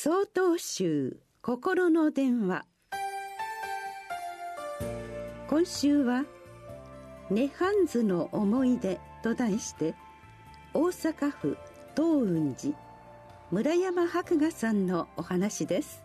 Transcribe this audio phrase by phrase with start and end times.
[0.00, 2.64] 総統集心の電話。
[5.48, 6.24] 今週は
[7.32, 9.96] 「涅槃図の思い出」と題して
[10.72, 11.58] 大阪府
[11.96, 12.78] 東雲寺
[13.50, 16.04] 村山博雅さんのお話です。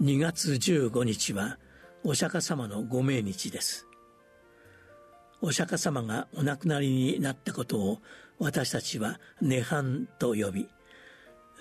[0.00, 1.58] 2月15日は
[2.04, 3.88] お釈迦様のご命日です。
[5.40, 7.98] お釈迦様がお亡くなりになったことを
[8.38, 10.68] 私たちは涅槃と呼び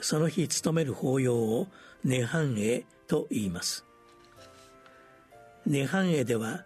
[0.01, 1.67] その日務める法要を
[2.05, 3.85] 涅槃会と言います。
[5.67, 6.63] 涅槃会では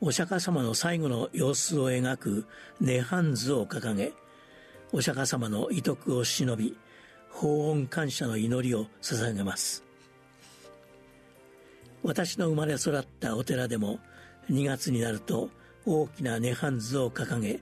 [0.00, 2.46] お釈迦様の最後の様子を描く
[2.80, 4.12] 涅槃図を掲げ
[4.92, 6.76] お釈迦様の遺徳を忍び
[7.30, 9.84] 法恩感謝の祈りを捧げます。
[12.02, 14.00] 私の生まれ育ったお寺でも
[14.50, 15.50] 2月になると
[15.86, 17.60] 大きな涅槃図を掲げ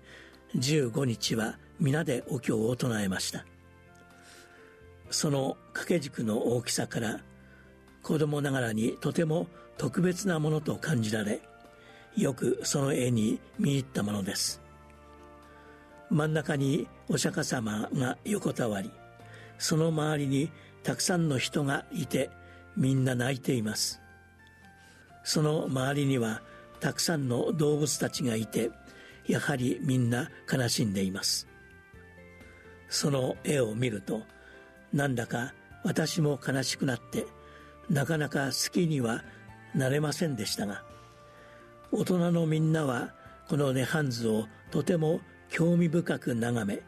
[0.57, 3.45] 15日は皆でお経を唱えました。
[5.11, 7.21] その掛け軸の大きさから
[8.03, 11.41] 子供ながらにとても特別なものと感じられ
[12.17, 14.61] よくその絵に見入ったものです。
[16.11, 18.91] 真ん中にお釈迦様が横たわり
[19.59, 20.51] その周りに
[20.83, 22.31] たくさんの人がいて
[22.77, 24.01] みんな泣いています。
[25.23, 26.43] その周りには
[26.81, 28.71] たくさんの動物たちがいて
[29.27, 31.47] やはりみんな悲しんでいます。
[32.89, 34.23] その絵を見ると
[34.93, 37.27] なんだか私も悲しくなって
[37.89, 39.23] なかなか好きには
[39.75, 40.83] なれませんでしたが
[41.93, 43.15] 大人のみんなは
[43.49, 46.81] この涅槃図をとても興味深く眺め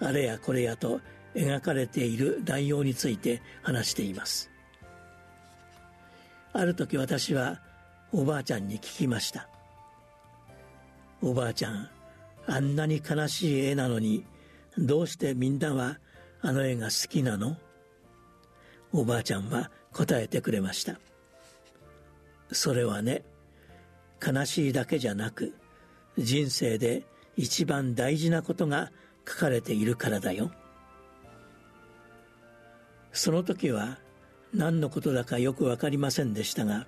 [0.00, 1.00] あれやこれやと
[1.34, 4.50] 描かれている内容について話しています。
[6.52, 7.60] ある時私は
[8.12, 9.48] おばあちゃんに聞きました。
[11.22, 11.88] おばあちゃん
[12.46, 14.24] あんなに悲しい絵なのに
[14.78, 15.98] どうしてみんなは
[16.42, 17.56] あの絵が好きなの？
[18.92, 20.98] おばあちゃんは答えてくれました。
[22.52, 23.22] それはね
[24.24, 25.54] 悲しいだけじゃなく
[26.18, 27.04] 人生で
[27.36, 28.90] 一番大事なことが
[29.28, 30.50] 書かれているからだよ。
[33.12, 33.98] その時は
[34.52, 36.86] 何のことだかよく分かりませんでしたが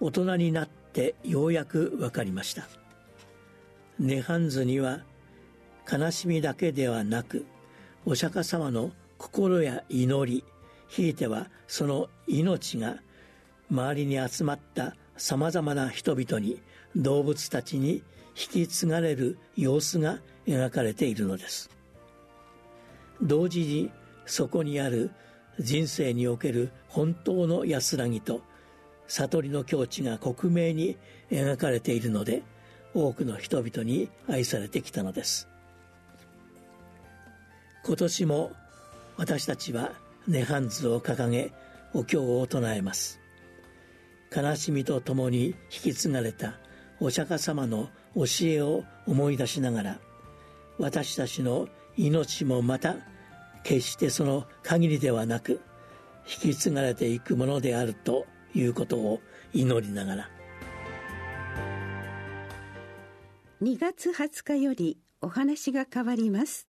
[0.00, 2.66] 大人になってようやく分かりました。
[4.00, 5.00] 涅槃図には
[5.90, 7.46] 悲しみだけではなく
[8.06, 10.44] お釈迦様の心や祈り
[10.88, 12.96] ひいてはその命が
[13.70, 16.60] 周りに集まったさまざまな人々に
[16.96, 18.02] 動物たちに
[18.34, 21.70] 引き継がれる様子が描かれているのです。
[23.22, 23.90] 同時に
[24.24, 25.10] そこにある
[25.58, 28.40] 人生における本当の安らぎと
[29.08, 30.96] 悟りの境地が克明に
[31.30, 32.42] 描かれているので
[32.94, 35.48] 多くの人々に愛されてきたのです。
[37.90, 38.52] 今年も
[39.16, 39.90] 私たちは
[40.28, 41.52] 涅槃図を掲げ
[41.92, 43.18] お経を唱えます。
[44.32, 46.60] 悲しみとともに引き継がれた
[47.00, 49.98] お釈迦様の教えを思い出しながら
[50.78, 52.94] 私たちの命もまた
[53.64, 55.60] 決してその限りではなく
[56.44, 58.24] 引き継がれていくものであると
[58.54, 59.20] いうことを
[59.52, 60.30] 祈りながら。
[63.60, 66.69] 2月20日よりお話が変わります。